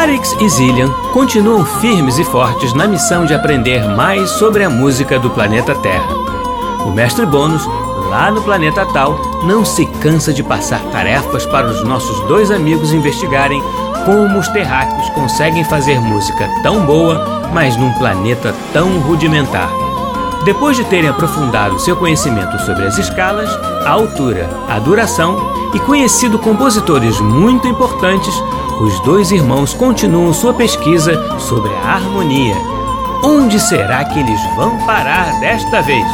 [0.00, 5.18] Arix e Zillian continuam firmes e fortes na missão de aprender mais sobre a música
[5.18, 6.14] do planeta Terra.
[6.86, 7.62] O mestre Bônus,
[8.08, 12.94] lá no planeta Tal, não se cansa de passar tarefas para os nossos dois amigos
[12.94, 13.62] investigarem
[14.06, 19.68] como os terráqueos conseguem fazer música tão boa, mas num planeta tão rudimentar.
[20.46, 23.50] Depois de terem aprofundado seu conhecimento sobre as escalas,
[23.84, 25.36] a altura, a duração
[25.74, 28.34] e conhecido compositores muito importantes,
[28.80, 32.54] os dois irmãos continuam sua pesquisa sobre a harmonia.
[33.22, 36.06] Onde será que eles vão parar desta vez?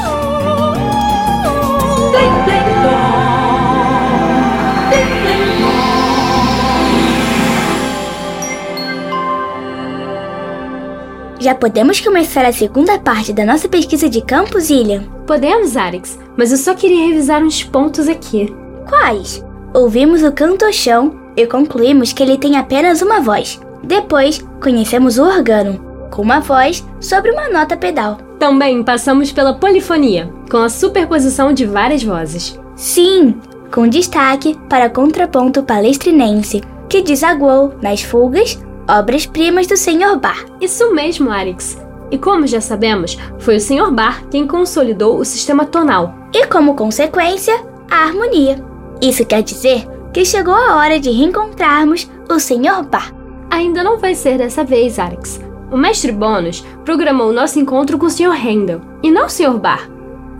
[11.38, 15.04] Já podemos começar a segunda parte da nossa pesquisa de campo, Zillian?
[15.24, 18.52] Podemos, Arix, mas eu só queria revisar uns pontos aqui.
[18.88, 19.44] Quais?
[19.72, 23.60] Ouvimos o canto-chão e concluímos que ele tem apenas uma voz.
[23.82, 25.78] Depois, conhecemos o órgão,
[26.10, 28.18] com uma voz sobre uma nota pedal.
[28.38, 32.58] Também passamos pela polifonia, com a superposição de várias vozes.
[32.74, 33.34] Sim,
[33.72, 38.58] com destaque para contraponto palestrinense, que desaguou nas fugas
[38.88, 40.16] obras-primas do Sr.
[40.20, 40.44] Bar.
[40.60, 41.76] Isso mesmo, Arix.
[42.10, 43.90] E como já sabemos, foi o Sr.
[43.90, 46.14] Bar quem consolidou o sistema tonal.
[46.32, 47.54] E como consequência,
[47.90, 48.62] a harmonia.
[49.02, 52.82] Isso quer dizer que chegou a hora de reencontrarmos o Sr.
[52.90, 53.14] Bar.
[53.50, 55.38] Ainda não vai ser dessa vez, Arix.
[55.70, 58.30] O mestre Bônus programou nosso encontro com o Sr.
[58.30, 59.58] Handel e não o Sr.
[59.58, 59.90] Bar,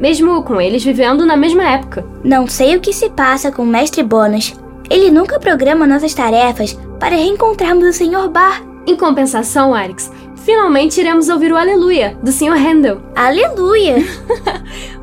[0.01, 2.07] mesmo com eles vivendo na mesma época.
[2.25, 4.55] Não sei o que se passa com o mestre Bônus.
[4.89, 8.31] Ele nunca programa nossas tarefas para reencontrarmos o Sr.
[8.31, 8.63] Bar.
[8.87, 12.57] Em compensação, Arix, finalmente iremos ouvir o Aleluia do Sr.
[12.57, 13.03] Handel.
[13.15, 13.97] Aleluia!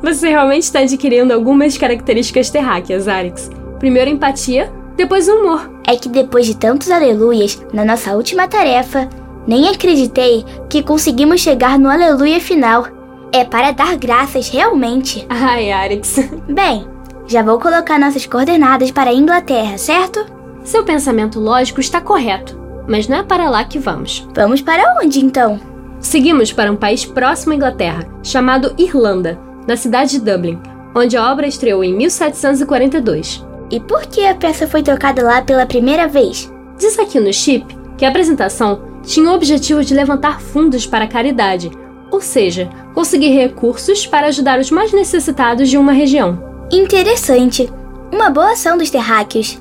[0.02, 3.48] Você realmente está adquirindo algumas características terráqueas, Arix.
[3.78, 5.70] Primeiro empatia, depois humor.
[5.86, 9.08] É que depois de tantos aleluias na nossa última tarefa,
[9.46, 12.86] nem acreditei que conseguimos chegar no aleluia final.
[13.32, 15.26] É para dar graças realmente.
[15.28, 16.16] Ai, Arix.
[16.48, 16.86] Bem,
[17.26, 20.24] já vou colocar nossas coordenadas para a Inglaterra, certo?
[20.62, 22.58] Seu pensamento lógico está correto,
[22.88, 24.26] mas não é para lá que vamos.
[24.34, 25.60] Vamos para onde então?
[26.00, 30.60] Seguimos para um país próximo à Inglaterra, chamado Irlanda, na cidade de Dublin,
[30.94, 33.44] onde a obra estreou em 1742.
[33.70, 36.52] E por que a peça foi tocada lá pela primeira vez?
[36.78, 37.66] Diz aqui no chip
[37.96, 41.70] que a apresentação tinha o objetivo de levantar fundos para a caridade,
[42.10, 46.38] ou seja, conseguir recursos para ajudar os mais necessitados de uma região.
[46.70, 47.70] Interessante.
[48.12, 49.60] Uma boa ação dos terráqueos.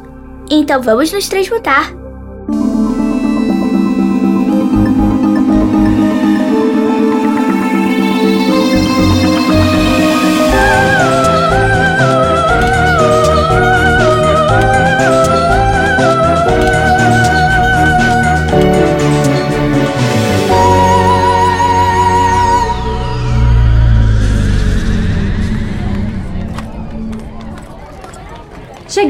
[0.49, 2.02] Então vamos nos transmutar.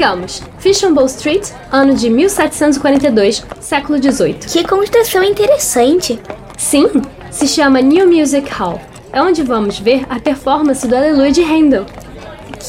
[0.04, 0.44] Chegamos!
[0.60, 4.34] Fishamble Street, ano de 1742, século XVIII.
[4.34, 6.20] Que construção interessante!
[6.58, 6.90] Sim,
[7.32, 8.82] se chama New Music Hall.
[9.14, 11.86] É onde vamos ver a performance do Aleluia de Handel,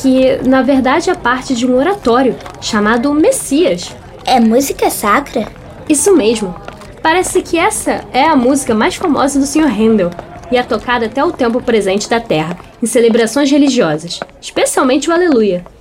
[0.01, 3.91] que na verdade é parte de um oratório chamado Messias.
[4.25, 5.49] É música sacra?
[5.89, 6.55] Isso mesmo.
[7.03, 9.67] Parece que essa é a música mais famosa do Sr.
[9.67, 10.11] Handel
[10.53, 15.74] e é tocada até o tempo presente da Terra, em celebrações religiosas, especialmente o Aleluia.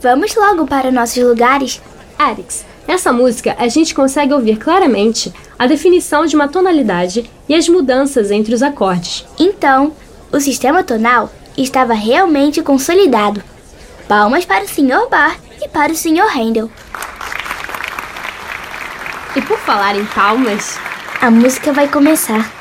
[0.00, 1.80] Vamos logo para nossos lugares.
[2.18, 7.68] Arix, nessa música a gente consegue ouvir claramente a definição de uma tonalidade e as
[7.68, 9.24] mudanças entre os acordes.
[9.38, 9.92] Então,
[10.32, 13.42] o sistema tonal estava realmente consolidado.
[14.06, 15.08] Palmas para o Sr.
[15.10, 16.36] Bar e para o Sr.
[16.36, 16.70] Handel.
[19.36, 20.78] E por falar em palmas,
[21.20, 22.57] A música vai começar.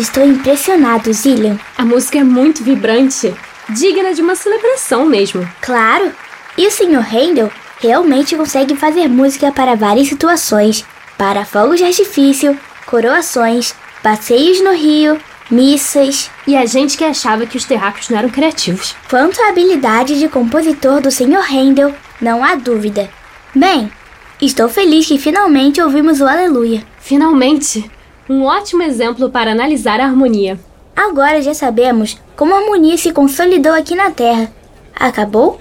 [0.00, 1.60] Estou impressionado, Zillian.
[1.76, 3.34] A música é muito vibrante,
[3.68, 5.46] digna de uma celebração mesmo.
[5.60, 6.10] Claro!
[6.56, 7.04] E o Sr.
[7.14, 10.86] Handel realmente consegue fazer música para várias situações:
[11.18, 16.30] para fogos de artifício, coroações, passeios no rio, missas.
[16.46, 18.96] E a gente que achava que os terráqueos não eram criativos.
[19.06, 21.44] Quanto à habilidade de compositor do Sr.
[21.52, 23.10] Handel, não há dúvida.
[23.54, 23.92] Bem,
[24.40, 26.82] estou feliz que finalmente ouvimos o Aleluia.
[27.00, 27.99] Finalmente!
[28.30, 30.56] Um ótimo exemplo para analisar a harmonia.
[30.94, 34.52] Agora já sabemos como a harmonia se consolidou aqui na Terra.
[34.94, 35.58] Acabou?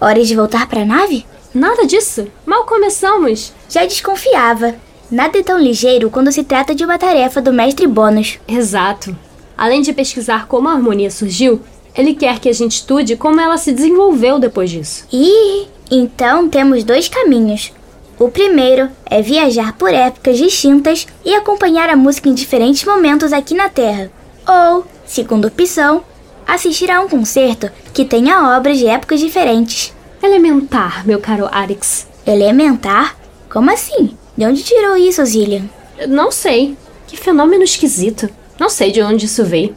[0.00, 1.26] Hora de voltar para a nave?
[1.52, 2.28] Nada disso.
[2.46, 3.52] Mal começamos.
[3.68, 4.76] Já desconfiava.
[5.10, 8.38] Nada é tão ligeiro quando se trata de uma tarefa do mestre Bônus.
[8.46, 9.16] Exato.
[9.58, 11.60] Além de pesquisar como a harmonia surgiu,
[11.92, 15.08] ele quer que a gente estude como ela se desenvolveu depois disso.
[15.12, 17.72] E então temos dois caminhos.
[18.18, 23.54] O primeiro é viajar por épocas distintas e acompanhar a música em diferentes momentos aqui
[23.54, 24.10] na Terra.
[24.46, 26.04] Ou, segunda opção,
[26.46, 29.92] assistir a um concerto que tenha obras de épocas diferentes.
[30.22, 32.06] Elementar, meu caro Arix.
[32.26, 33.16] Elementar?
[33.50, 34.16] Como assim?
[34.36, 35.64] De onde tirou isso, Zillian?
[36.08, 36.76] Não sei.
[37.06, 38.28] Que fenômeno esquisito.
[38.58, 39.74] Não sei de onde isso veio.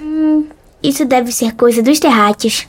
[0.00, 0.46] Hum,
[0.82, 2.66] isso deve ser coisa dos terráqueos.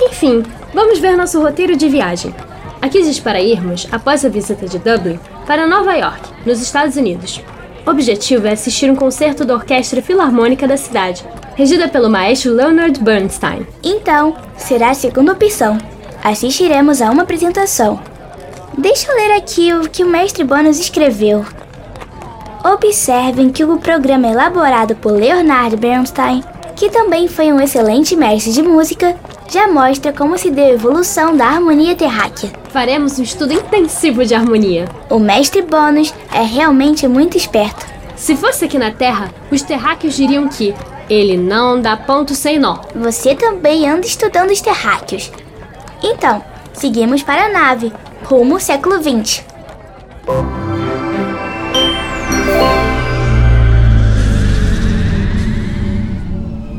[0.00, 0.42] Enfim,
[0.74, 2.34] vamos ver nosso roteiro de viagem.
[2.82, 7.42] Aqui diz para irmos, após a visita de Dublin, para Nova York, nos Estados Unidos.
[7.86, 11.24] O objetivo é assistir um concerto da Orquestra Filarmônica da cidade,
[11.56, 13.66] regida pelo maestro Leonard Bernstein.
[13.82, 15.76] Então, será a segunda opção.
[16.24, 18.00] Assistiremos a uma apresentação.
[18.78, 21.44] Deixa eu ler aqui o que o mestre Bônus escreveu.
[22.64, 26.42] Observem que o programa elaborado por Leonard Bernstein,
[26.76, 29.16] que também foi um excelente mestre de música,
[29.50, 32.52] já mostra como se deu a evolução da harmonia terráquea.
[32.70, 34.84] Faremos um estudo intensivo de harmonia.
[35.10, 37.84] O mestre Bônus é realmente muito esperto.
[38.14, 40.72] Se fosse aqui na Terra, os terráqueos diriam que
[41.08, 42.78] ele não dá ponto sem nó.
[42.94, 45.32] Você também anda estudando os terráqueos.
[46.00, 47.92] Então, seguimos para a nave,
[48.22, 49.44] rumo ao século XX.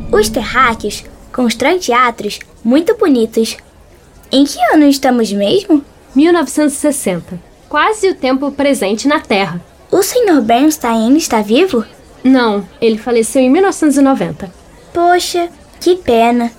[0.09, 3.57] Os terráqueos constroem teatros muito bonitos.
[4.31, 5.83] Em que ano estamos mesmo?
[6.15, 7.39] 1960.
[7.67, 9.61] Quase o tempo presente na Terra.
[9.91, 10.41] O Sr.
[10.41, 11.85] Bernstein ainda está vivo?
[12.23, 14.51] Não, ele faleceu em 1990.
[14.93, 15.49] Poxa,
[15.79, 16.51] que pena.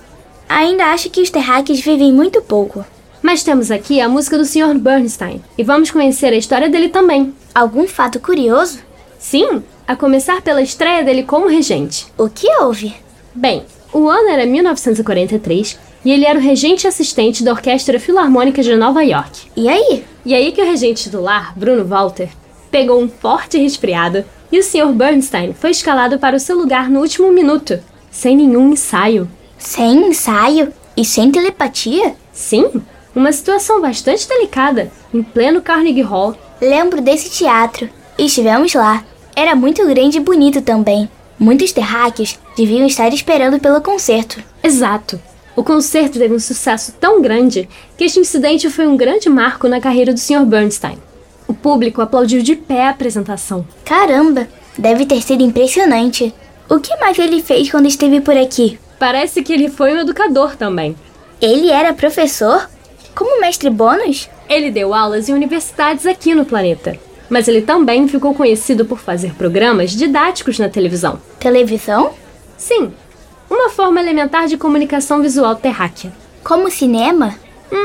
[0.47, 2.85] Ainda acho que os terráqueos vivem muito pouco.
[3.21, 4.77] Mas temos aqui a música do Sr.
[4.77, 7.33] Bernstein e vamos conhecer a história dele também.
[7.55, 8.79] Algum fato curioso?
[9.17, 12.07] Sim, a começar pela estreia dele como regente.
[12.17, 12.93] O que houve?
[13.33, 18.75] Bem, o ano era 1943 e ele era o regente assistente da Orquestra Filarmônica de
[18.75, 19.47] Nova York.
[19.55, 20.03] E aí?
[20.25, 22.29] E aí que o regente titular, Bruno Walter,
[22.71, 24.91] pegou um forte resfriado e o Sr.
[24.93, 27.79] Bernstein foi escalado para o seu lugar no último minuto,
[28.11, 29.29] sem nenhum ensaio.
[29.57, 30.73] Sem ensaio?
[30.95, 32.15] E sem telepatia?
[32.31, 32.69] Sim,
[33.15, 36.35] uma situação bastante delicada, em pleno Carnegie Hall.
[36.61, 37.89] Lembro desse teatro.
[38.17, 39.03] Estivemos lá.
[39.35, 41.09] Era muito grande e bonito também.
[41.39, 44.41] Muitos terráqueos deviam estar esperando pelo concerto.
[44.63, 45.19] Exato.
[45.55, 49.79] O concerto teve um sucesso tão grande que este incidente foi um grande marco na
[49.79, 50.45] carreira do Sr.
[50.45, 50.97] Bernstein.
[51.47, 53.65] O público aplaudiu de pé a apresentação.
[53.85, 56.33] Caramba, deve ter sido impressionante.
[56.67, 58.79] O que mais ele fez quando esteve por aqui?
[58.97, 60.95] Parece que ele foi um educador também.
[61.39, 62.67] Ele era professor?
[63.13, 64.29] Como mestre bônus?
[64.49, 66.97] Ele deu aulas em universidades aqui no planeta.
[67.29, 71.19] Mas ele também ficou conhecido por fazer programas didáticos na televisão.
[71.39, 72.11] Televisão?
[72.57, 72.91] Sim,
[73.49, 76.11] uma forma elementar de comunicação visual terráquea.
[76.43, 77.35] Como cinema?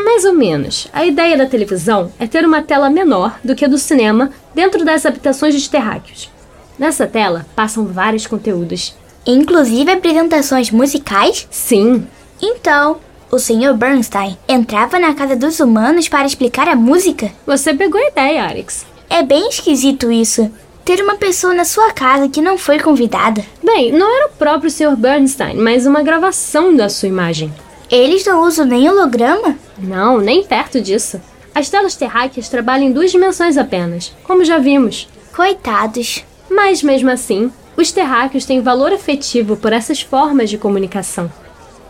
[0.04, 0.88] Mais ou menos.
[0.92, 4.84] A ideia da televisão é ter uma tela menor do que a do cinema dentro
[4.84, 6.30] das habitações dos terráqueos.
[6.78, 8.94] Nessa tela passam vários conteúdos.
[9.26, 11.46] Inclusive apresentações musicais?
[11.50, 12.06] Sim.
[12.40, 12.98] Então,
[13.30, 13.74] o Sr.
[13.74, 17.30] Bernstein entrava na casa dos humanos para explicar a música?
[17.46, 18.86] Você pegou a ideia, Alex.
[19.10, 20.50] É bem esquisito isso.
[20.88, 23.44] Ter uma pessoa na sua casa que não foi convidada.
[23.62, 24.96] Bem, não era o próprio Sr.
[24.96, 27.52] Bernstein, mas uma gravação da sua imagem.
[27.90, 29.54] Eles não usam nem holograma?
[29.76, 31.20] Não, nem perto disso.
[31.54, 35.06] As telas terráqueas trabalham em duas dimensões apenas, como já vimos.
[35.36, 36.24] Coitados.
[36.48, 41.30] Mas mesmo assim, os terráqueos têm valor afetivo por essas formas de comunicação.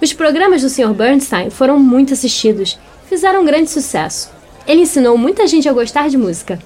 [0.03, 0.93] Os programas do Sr.
[0.93, 2.77] Bernstein foram muito assistidos,
[3.09, 4.29] fizeram um grande sucesso.
[4.67, 6.59] Ele ensinou muita gente a gostar de música.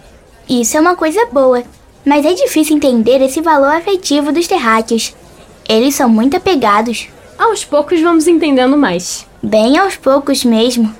[0.49, 1.63] Isso é uma coisa boa,
[2.05, 5.15] mas é difícil entender esse valor afetivo dos terráqueos.
[5.69, 7.09] Eles são muito apegados.
[7.39, 9.27] Aos poucos vamos entendendo mais.
[9.43, 10.93] Bem aos poucos mesmo.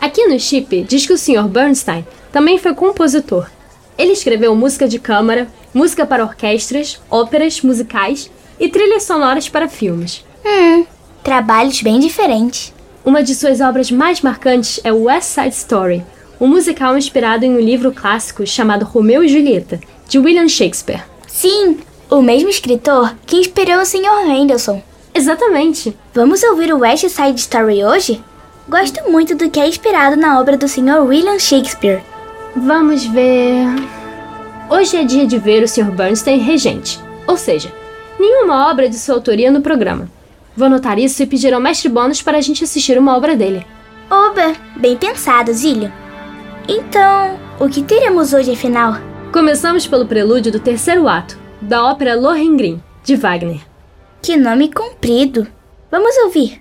[0.00, 1.48] Aqui no chip diz que o Sr.
[1.48, 3.46] Bernstein também foi compositor.
[3.98, 10.24] Ele escreveu música de câmara, música para orquestras, óperas, musicais e trilhas sonoras para filmes.
[10.44, 10.86] Hum,
[11.22, 12.72] trabalhos bem diferentes.
[13.04, 16.04] Uma de suas obras mais marcantes é West Side Story,
[16.40, 21.04] um musical inspirado em um livro clássico chamado Romeu e Julieta, de William Shakespeare.
[21.28, 21.78] Sim,
[22.10, 24.26] o mesmo escritor que inspirou o Sr.
[24.26, 24.82] Mendelssohn.
[25.14, 25.96] Exatamente.
[26.12, 28.20] Vamos ouvir o West Side Story hoje?
[28.68, 31.04] Gosto muito do que é inspirado na obra do Sr.
[31.06, 32.02] William Shakespeare.
[32.56, 33.66] Vamos ver.
[34.68, 35.92] Hoje é dia de ver o Sr.
[35.92, 37.72] Bernstein regente, ou seja,
[38.18, 40.10] nenhuma obra de sua autoria no programa.
[40.56, 43.64] Vou anotar isso e pedir ao mestre Bônus para a gente assistir uma obra dele.
[44.10, 45.92] Oba, bem pensado, Zílio.
[46.68, 49.09] Então, o que teremos hoje afinal?
[49.32, 53.60] Começamos pelo prelúdio do terceiro ato, da ópera Lohengrin, de Wagner.
[54.20, 55.46] Que nome comprido.
[55.88, 56.60] Vamos ouvir.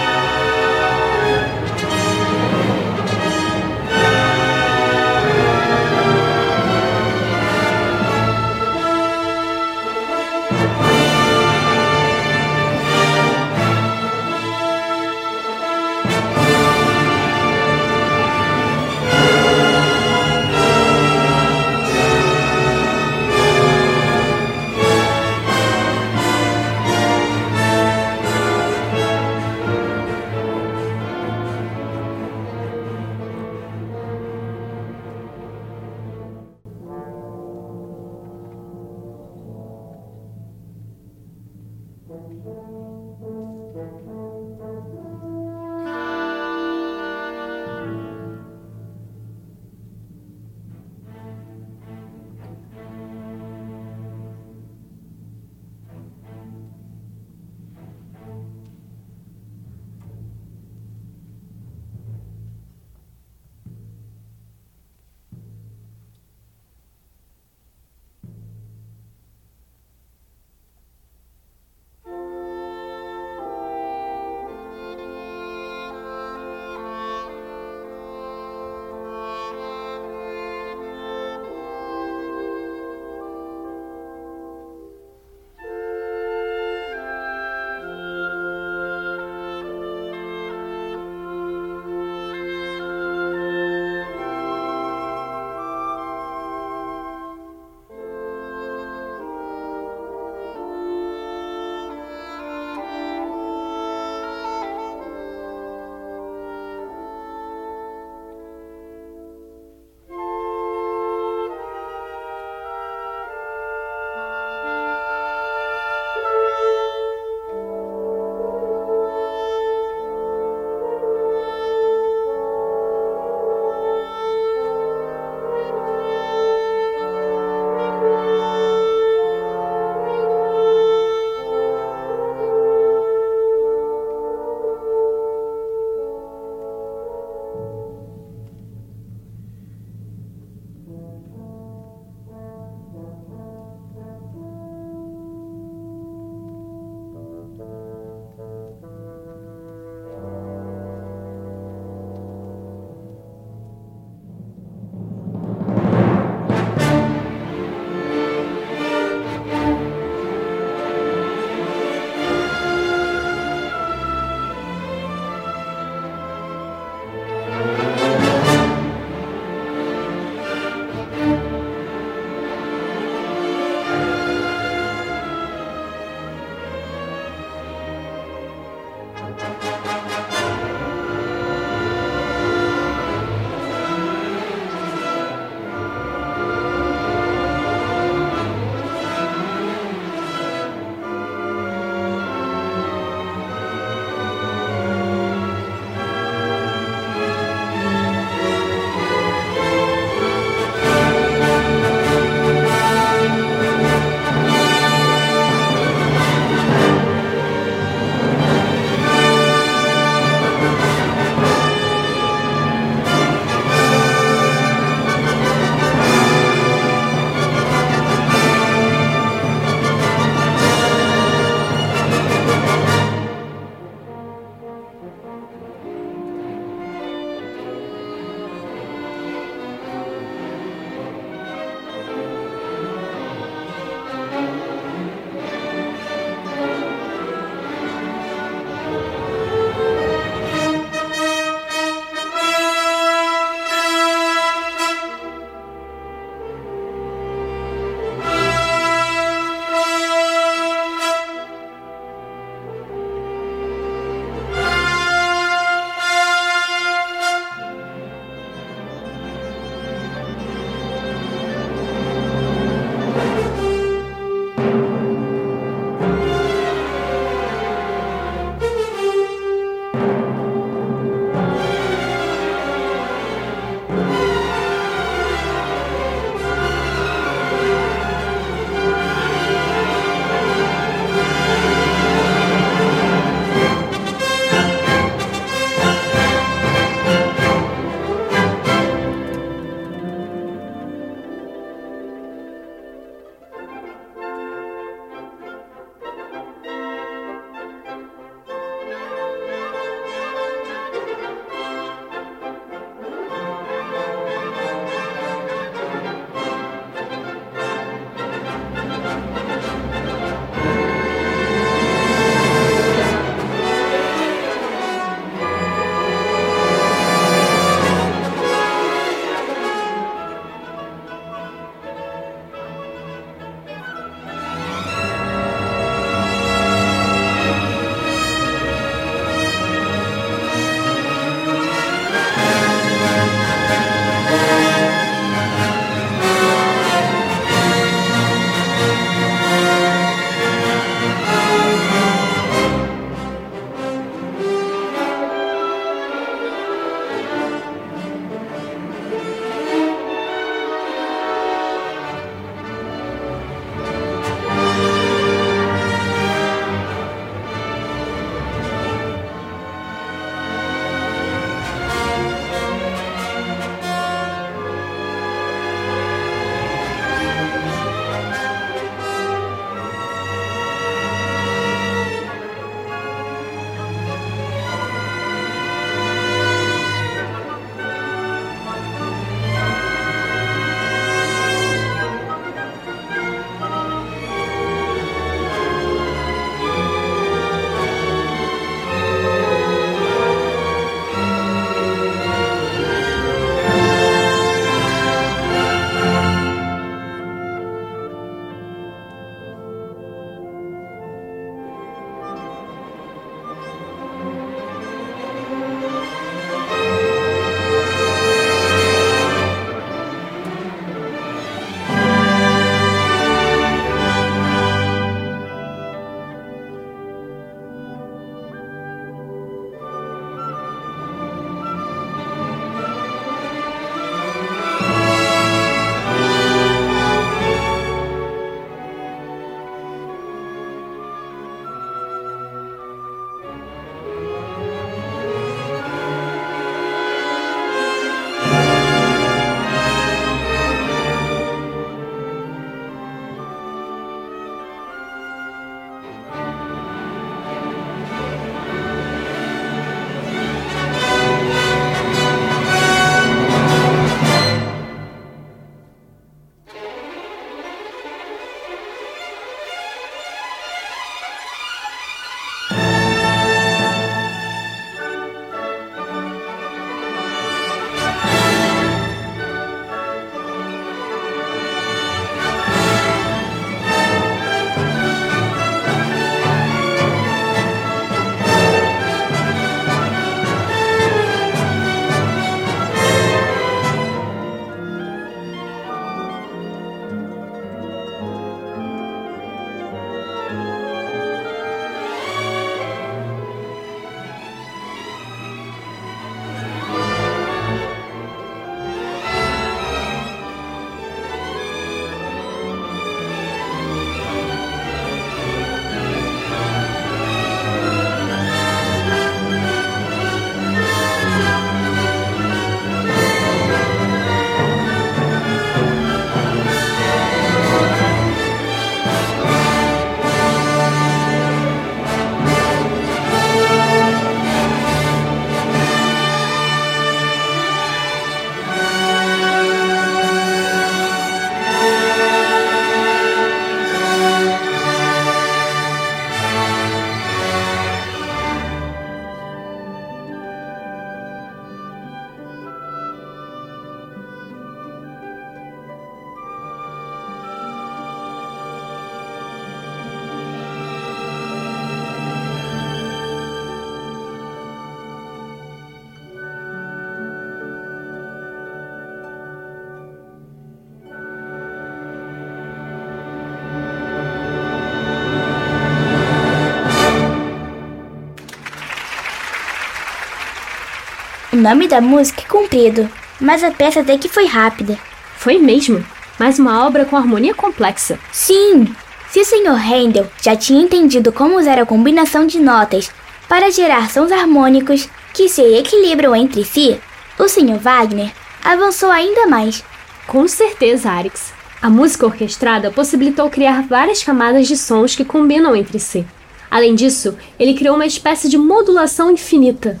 [571.62, 573.08] Nome da música é comprido,
[573.40, 574.98] mas a peça até que foi rápida.
[575.36, 576.04] Foi mesmo,
[576.38, 578.18] mas uma obra com harmonia complexa.
[578.32, 578.92] Sim!
[579.30, 579.78] Se o Sr.
[579.78, 583.10] Handel já tinha entendido como usar a combinação de notas
[583.48, 587.00] para gerar sons harmônicos que se equilibram entre si,
[587.38, 587.78] o Sr.
[587.78, 589.84] Wagner avançou ainda mais.
[590.26, 591.52] Com certeza, Arix.
[591.80, 596.26] A música orquestrada possibilitou criar várias camadas de sons que combinam entre si.
[596.70, 600.00] Além disso, ele criou uma espécie de modulação infinita.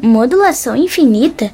[0.00, 1.50] Modulação infinita?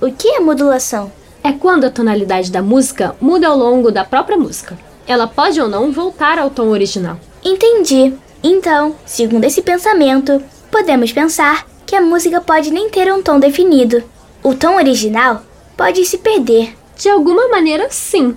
[0.00, 1.10] O que é modulação?
[1.42, 4.78] É quando a tonalidade da música muda ao longo da própria música.
[5.08, 7.18] Ela pode ou não voltar ao tom original.
[7.44, 8.14] Entendi.
[8.44, 14.04] Então, segundo esse pensamento, podemos pensar que a música pode nem ter um tom definido.
[14.40, 15.42] O tom original
[15.76, 16.76] pode se perder.
[16.96, 18.36] De alguma maneira, sim.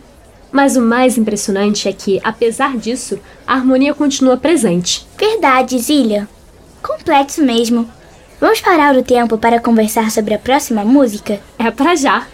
[0.52, 5.08] Mas o mais impressionante é que, apesar disso, a harmonia continua presente.
[5.16, 6.28] Verdade, Zilha.
[6.82, 7.88] Complexo mesmo.
[8.44, 11.40] Vamos parar o tempo para conversar sobre a próxima música?
[11.58, 12.28] É para já.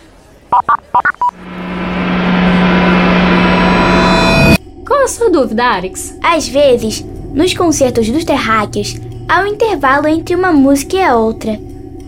[4.87, 6.17] Qual a sua dúvida, Arix?
[6.19, 8.95] Às vezes, nos concertos dos terráqueos,
[9.27, 11.59] há um intervalo entre uma música e a outra.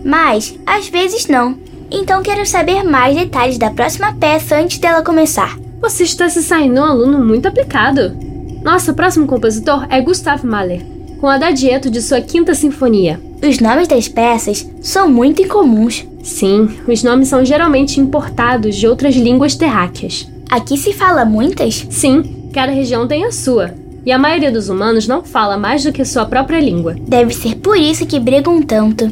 [0.04, 1.56] Mas, às vezes não.
[1.88, 5.56] Então quero saber mais detalhes da próxima peça antes dela começar.
[5.80, 8.16] Você está se saindo um aluno muito aplicado.
[8.64, 10.91] Nosso próximo compositor é Gustav Mahler,
[11.22, 13.20] com a Adagieto de sua Quinta Sinfonia.
[13.40, 16.04] Os nomes das peças são muito incomuns.
[16.20, 20.28] Sim, os nomes são geralmente importados de outras línguas terráqueas.
[20.50, 21.86] Aqui se fala muitas?
[21.90, 23.72] Sim, cada região tem a sua.
[24.04, 26.96] E a maioria dos humanos não fala mais do que sua própria língua.
[27.06, 29.08] Deve ser por isso que brigam tanto.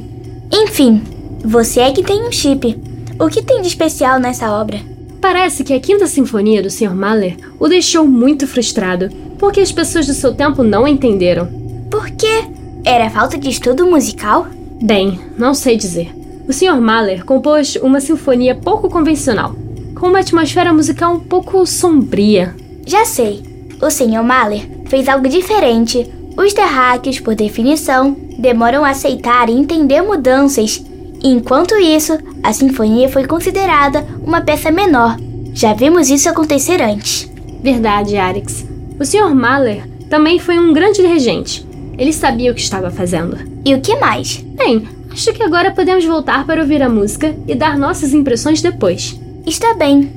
[0.52, 1.00] Enfim,
[1.44, 2.76] você é que tem um chip.
[3.20, 4.80] O que tem de especial nessa obra?
[5.20, 6.92] Parece que a Quinta Sinfonia do Sr.
[6.92, 11.59] Mahler o deixou muito frustrado, porque as pessoas do seu tempo não entenderam.
[11.90, 12.44] Por quê?
[12.85, 14.46] Era falta de estudo musical?
[14.81, 16.14] Bem, não sei dizer.
[16.48, 16.81] O Sr.
[16.81, 19.55] Mahler compôs uma sinfonia pouco convencional,
[19.94, 22.55] com uma atmosfera musical um pouco sombria.
[22.87, 23.42] Já sei.
[23.83, 24.22] O Sr.
[24.22, 26.09] Mahler fez algo diferente.
[26.37, 30.83] Os terráqueos, por definição, demoram a aceitar e entender mudanças.
[31.22, 35.16] Enquanto isso, a sinfonia foi considerada uma peça menor.
[35.53, 37.31] Já vimos isso acontecer antes.
[37.62, 38.64] Verdade, Arix.
[38.98, 39.35] O Sr.
[39.35, 41.69] Mahler também foi um grande regente.
[42.00, 43.36] Ele sabia o que estava fazendo.
[43.62, 44.38] E o que mais?
[44.38, 49.20] Bem, acho que agora podemos voltar para ouvir a música e dar nossas impressões depois.
[49.46, 50.10] Está bem.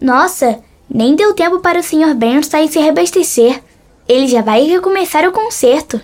[0.00, 2.14] Nossa, nem deu tempo para o Sr.
[2.14, 3.62] Bernstein se reabastecer.
[4.08, 6.00] Ele já vai recomeçar o concerto.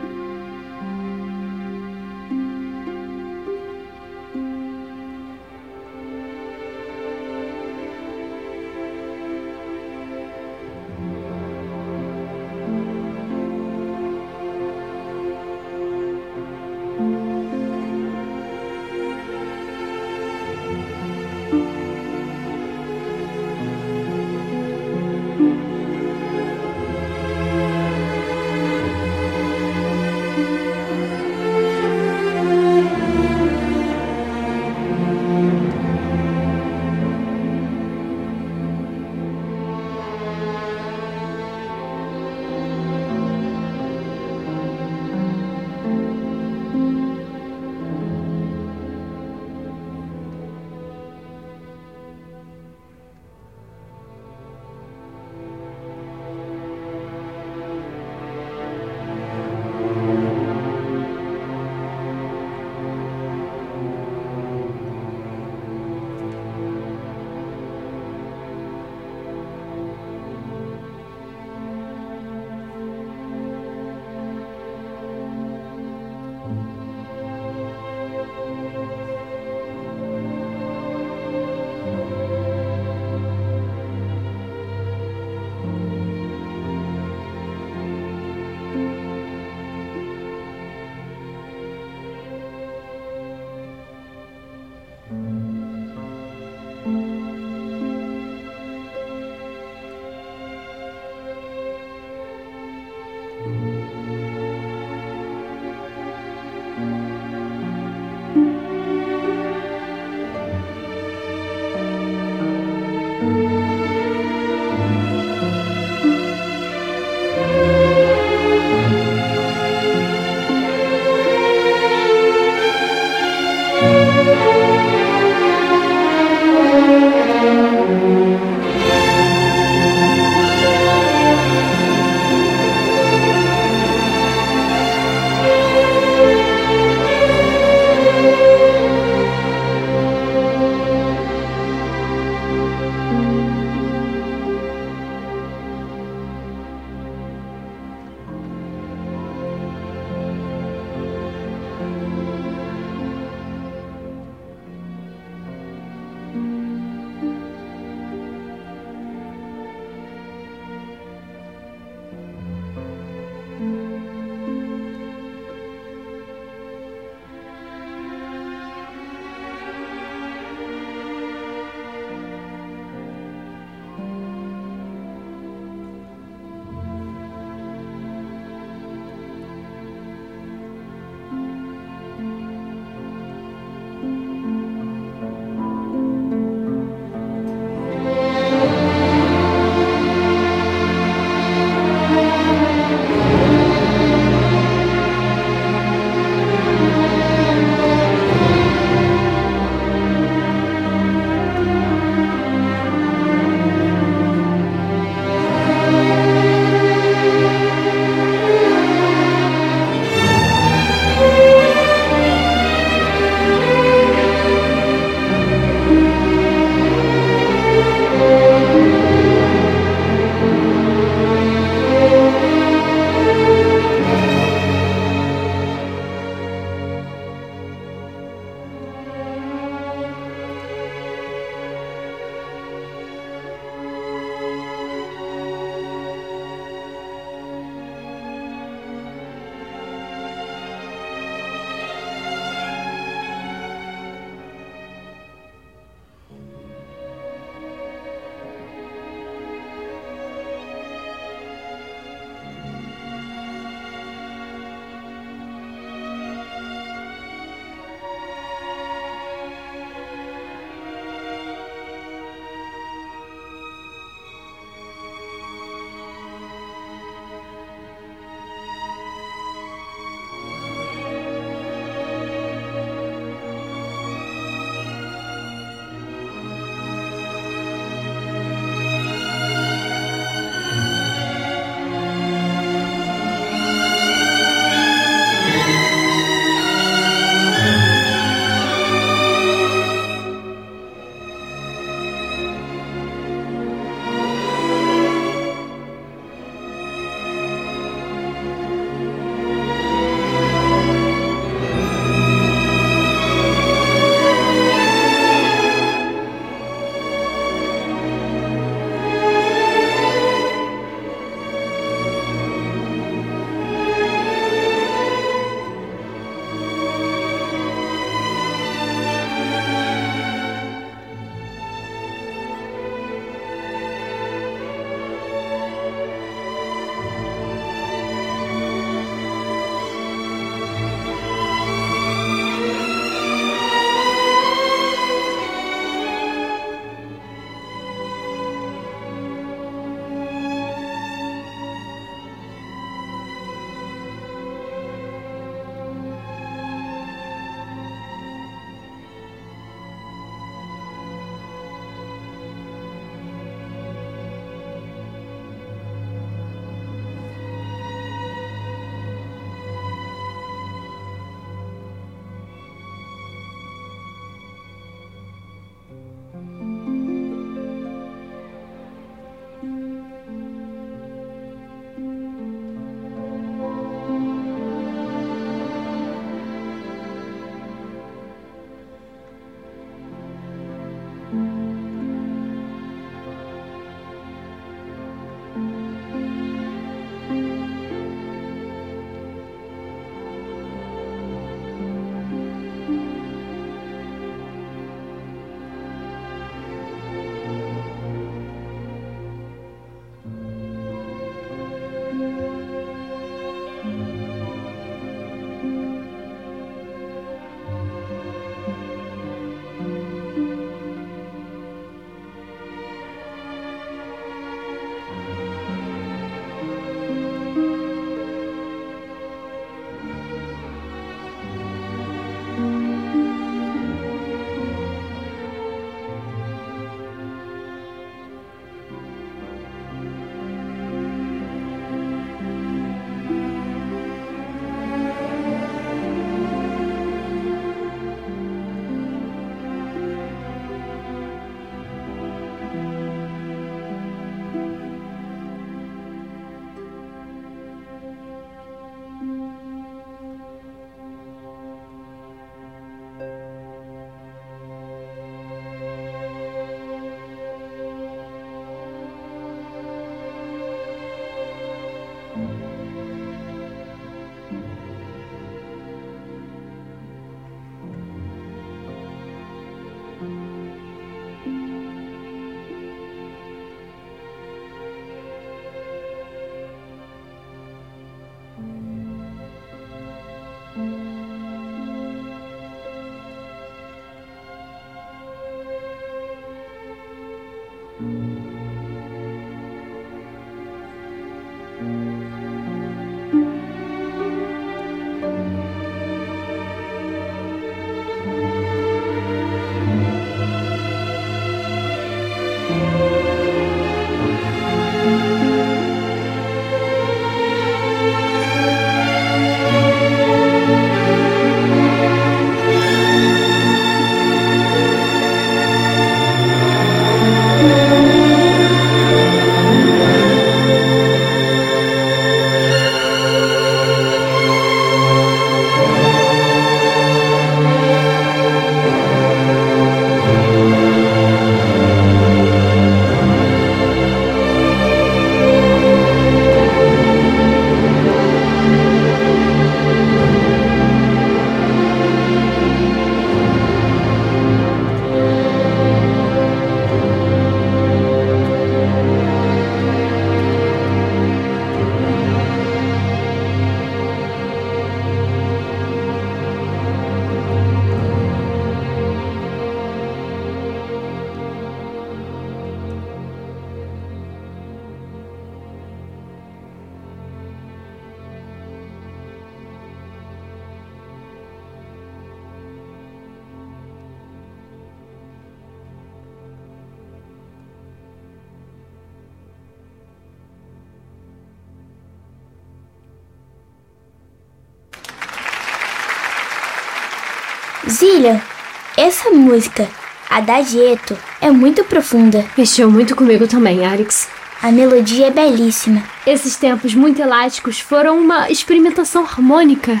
[589.58, 589.88] Música,
[590.30, 592.44] Adagieto, é muito profunda.
[592.56, 594.28] Mexeu muito comigo também, Alex.
[594.62, 596.02] A melodia é belíssima.
[596.24, 600.00] Esses tempos muito elásticos foram uma experimentação harmônica.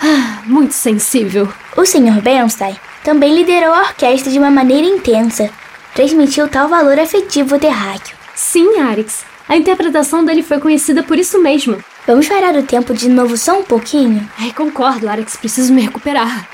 [0.00, 1.52] Ah, muito sensível.
[1.76, 2.20] O Sr.
[2.22, 5.50] Bernstein também liderou a orquestra de uma maneira intensa.
[5.94, 8.16] Transmitiu tal valor afetivo terráqueo.
[8.36, 9.24] Sim, Arix.
[9.48, 11.82] A interpretação dele foi conhecida por isso mesmo.
[12.06, 14.28] Vamos parar o tempo de novo só um pouquinho?
[14.38, 15.36] Ai, concordo, Alex.
[15.36, 16.48] Preciso me recuperar.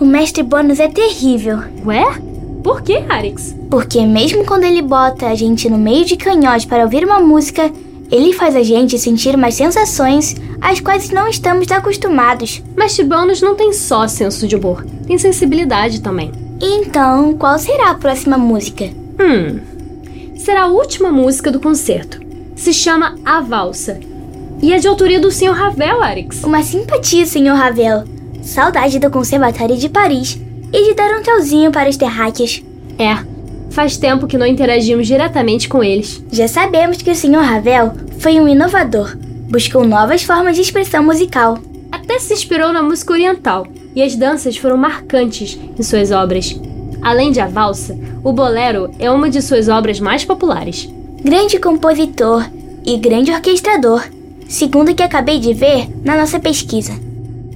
[0.00, 1.58] O mestre Bônus é terrível.
[1.86, 2.04] Ué?
[2.64, 3.54] Por que, Arix?
[3.70, 7.70] Porque mesmo quando ele bota a gente no meio de canhões para ouvir uma música,
[8.10, 12.60] ele faz a gente sentir umas sensações às quais não estamos acostumados.
[12.76, 16.32] Mestre Bônus não tem só senso de humor, tem sensibilidade também.
[16.60, 18.86] Então, qual será a próxima música?
[19.20, 19.60] Hum.
[20.36, 22.20] Será a última música do concerto.
[22.56, 24.00] Se chama A Valsa.
[24.60, 25.52] E é de autoria do Sr.
[25.52, 26.42] Ravel, Arix.
[26.42, 27.54] Uma simpatia, Sr.
[27.54, 28.13] Ravel.
[28.44, 30.38] Saudade do Conservatório de Paris
[30.70, 32.62] e de dar um tchauzinho para os terráqueos.
[32.98, 33.16] É,
[33.70, 36.22] faz tempo que não interagimos diretamente com eles.
[36.30, 37.40] Já sabemos que o Sr.
[37.40, 39.16] Ravel foi um inovador.
[39.48, 41.58] Buscou novas formas de expressão musical.
[41.90, 46.54] Até se inspirou na música oriental, e as danças foram marcantes em suas obras.
[47.00, 50.88] Além de a valsa, o bolero é uma de suas obras mais populares.
[51.22, 52.44] Grande compositor
[52.84, 54.04] e grande orquestrador,
[54.48, 56.92] segundo o que acabei de ver na nossa pesquisa.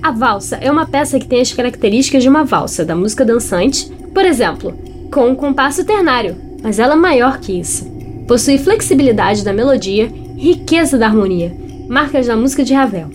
[0.03, 3.90] A valsa é uma peça que tem as características de uma valsa da música dançante,
[4.14, 4.74] por exemplo,
[5.12, 7.84] com um compasso ternário, mas ela é maior que isso.
[8.26, 11.55] Possui flexibilidade da melodia, riqueza da harmonia,
[11.88, 13.11] marcas da música de Ravel.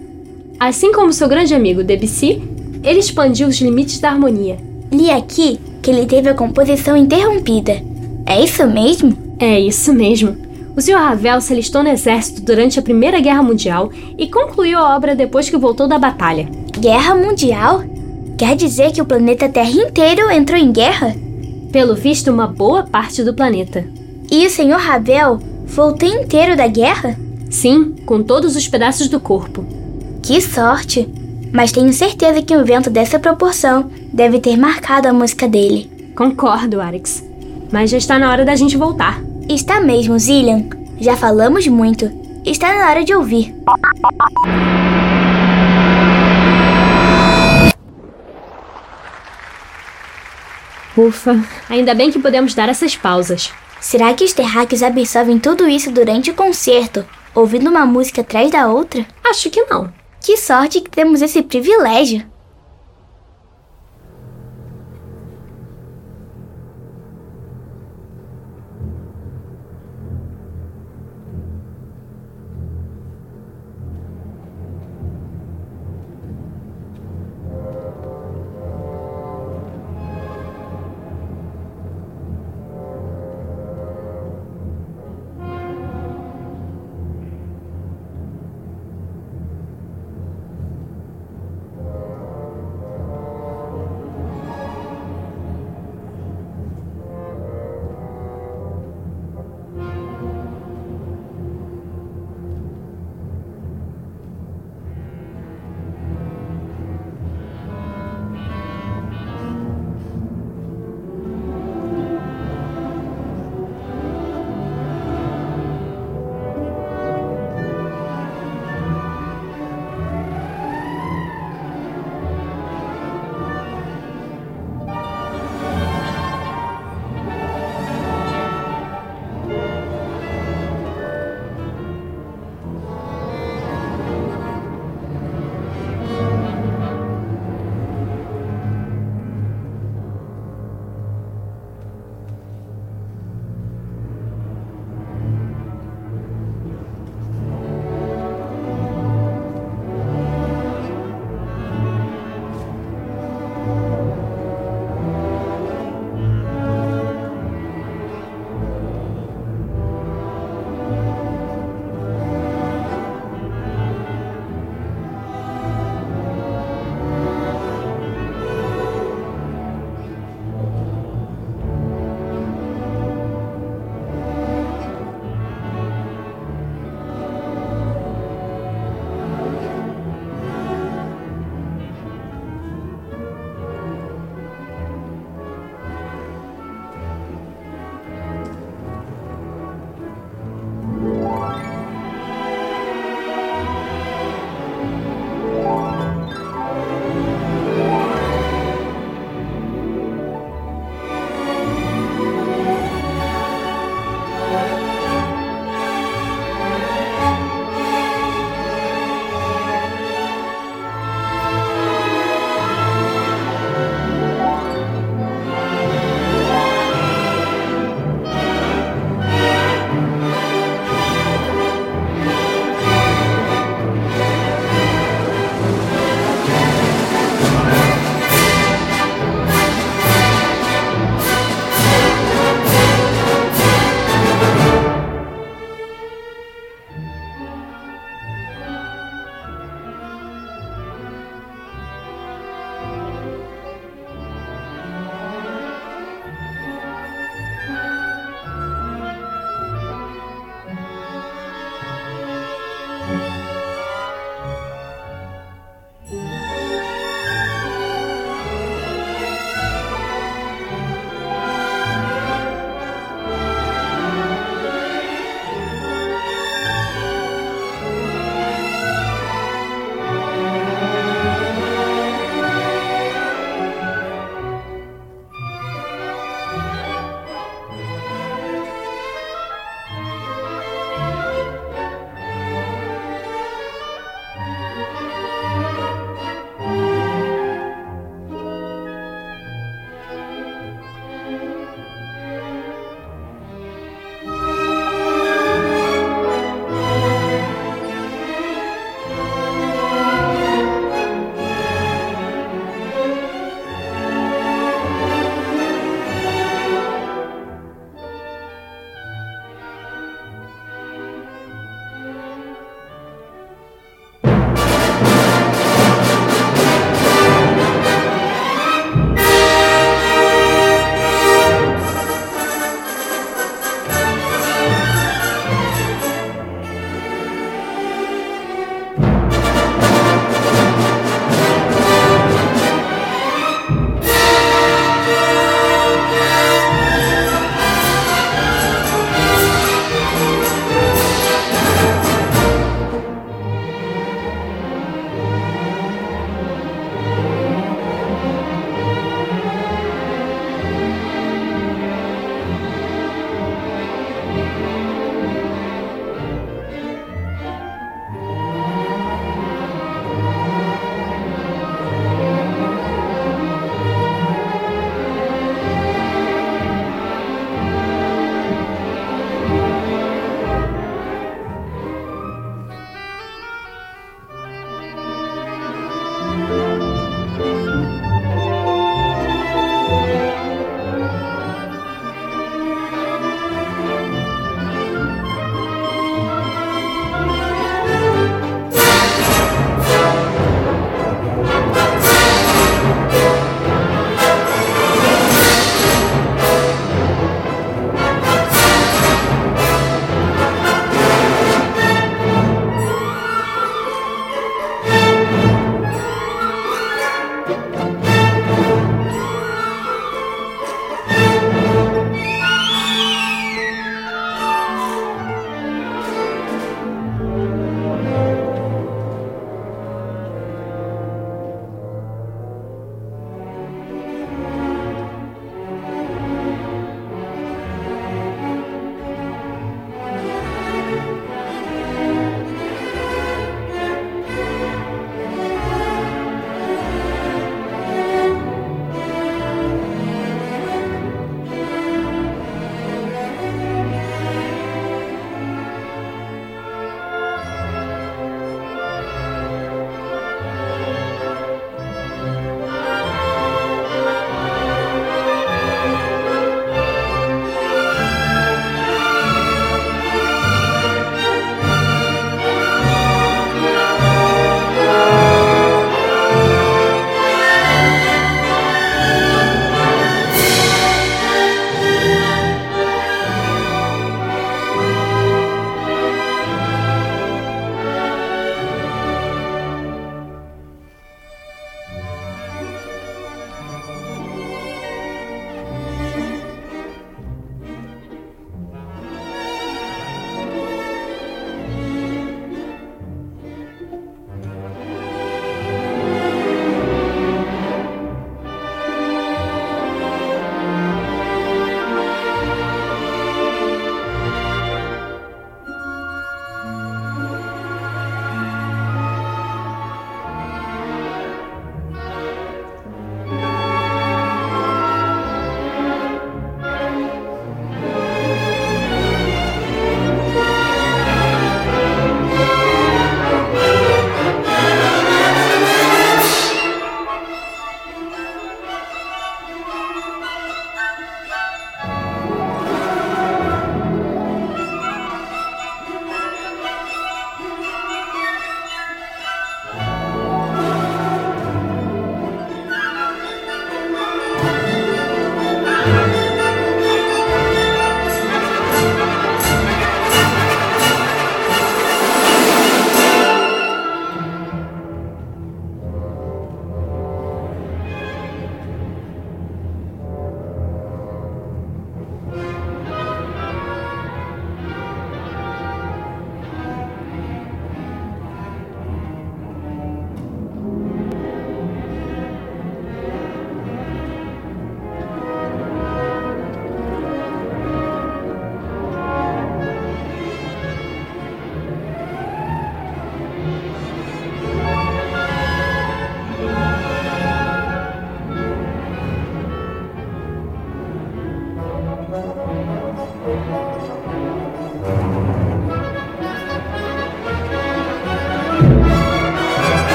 [0.60, 2.42] Assim como seu grande amigo Debussy,
[2.84, 4.58] ele expandiu os limites da harmonia.
[4.92, 7.82] Li aqui que ele teve a composição interrompida.
[8.26, 9.16] É isso mesmo?
[9.40, 10.36] É isso mesmo.
[10.76, 10.96] O Sr.
[10.96, 15.50] Ravel se alistou no exército durante a Primeira Guerra Mundial e concluiu a obra depois
[15.50, 16.50] que voltou da batalha.
[16.80, 17.84] Guerra Mundial?
[18.38, 21.16] Quer dizer que o planeta Terra inteiro entrou em guerra?
[21.72, 23.86] Pelo visto, uma boa parte do planeta.
[24.32, 24.78] E o Sr.
[24.80, 27.16] Ravel voltou inteiro da guerra?
[27.52, 29.64] Sim, com todos os pedaços do corpo.
[30.24, 31.08] Que sorte!
[31.52, 36.12] Mas tenho certeza que um evento dessa proporção deve ter marcado a música dele.
[36.16, 37.24] Concordo, Arix.
[37.72, 39.22] Mas já está na hora da gente voltar.
[39.50, 40.70] Está mesmo, Zillian.
[41.00, 42.10] Já falamos muito.
[42.46, 43.54] Está na hora de ouvir.
[50.96, 53.52] Ufa, ainda bem que podemos dar essas pausas.
[53.82, 58.68] Será que os terráqueos absorvem tudo isso durante o concerto, ouvindo uma música atrás da
[58.68, 59.06] outra?
[59.24, 59.92] Acho que não.
[60.22, 62.33] Que sorte que temos esse privilégio!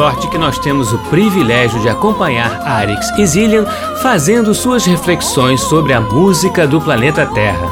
[0.00, 3.66] Sorte que nós temos o privilégio de acompanhar Arix e Zillian
[4.00, 7.68] fazendo suas reflexões sobre a música do planeta Terra.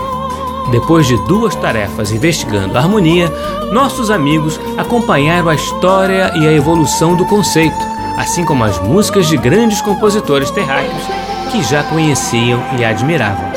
[0.71, 3.33] Depois de duas tarefas investigando a harmonia,
[3.73, 7.81] nossos amigos acompanharam a história e a evolução do conceito,
[8.19, 11.03] assim como as músicas de grandes compositores terráqueos
[11.51, 13.51] que já conheciam e admiravam.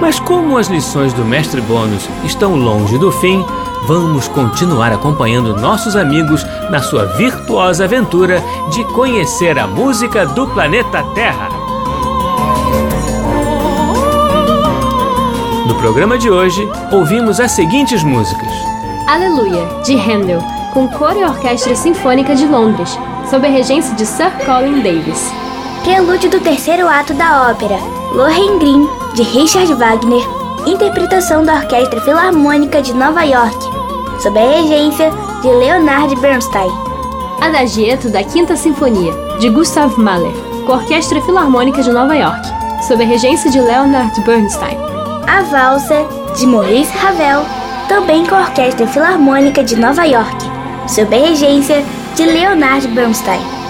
[0.00, 3.46] Mas como as lições do mestre Bônus estão longe do fim,
[3.86, 11.02] vamos continuar acompanhando nossos amigos na sua virtuosa aventura de conhecer a música do planeta
[11.14, 11.48] Terra.
[15.66, 18.52] No programa de hoje, ouvimos as seguintes músicas:
[19.08, 20.40] Aleluia, de Handel,
[20.72, 22.96] com coro e orquestra sinfônica de Londres,
[23.28, 25.32] sob a regência de Sir Colin Davis.
[25.82, 27.76] Prelúdio do terceiro ato da ópera,
[28.14, 33.56] Lohengrin, de Richard Wagner, interpretação da Orquestra Filarmônica de Nova York,
[34.22, 35.10] sob a regência
[35.42, 36.70] de Leonard Bernstein.
[37.40, 40.32] Adagieto da Quinta Sinfonia, de Gustav Mahler,
[40.64, 42.46] com a Orquestra Filarmônica de Nova York,
[42.86, 44.78] sob a regência de Leonard Bernstein.
[45.26, 46.06] A Valsa,
[46.36, 47.44] de Maurice Ravel,
[47.88, 50.36] também com a Orquestra Filarmônica de Nova York,
[50.86, 51.84] sob a regência
[52.14, 53.61] de Leonard Bernstein.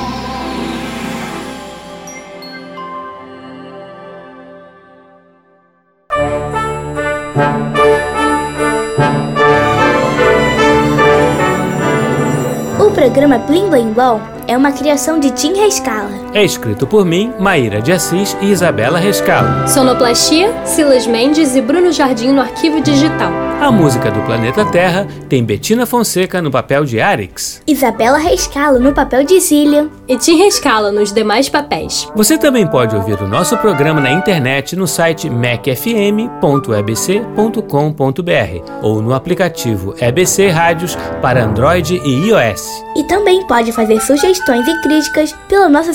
[13.13, 16.22] Programa Blim Blim Blom é uma criação de Tim Rescala.
[16.35, 19.69] É escrito por mim, Maíra de Assis e Isabela Rescalo.
[19.69, 23.31] Sonoplastia, Silas Mendes e Bruno Jardim no arquivo digital.
[23.63, 27.63] A música do planeta Terra tem Betina Fonseca no papel de Arix.
[27.65, 29.89] Isabela Rescalo no papel de Zillian.
[30.09, 32.09] E Tim Rescala nos demais papéis.
[32.17, 36.33] Você também pode ouvir o nosso programa na internet no site macfm.ebc.com.br
[38.83, 42.67] ou no aplicativo EBC Rádios para Android e iOS.
[42.97, 45.95] E também pode fazer sugestões e críticas pela nossa